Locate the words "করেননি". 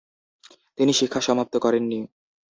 1.57-1.99